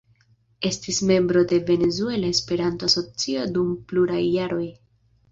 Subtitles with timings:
[0.67, 4.65] Estis membro de Venezuela Esperanto-Asocio dum pluraj jaroj.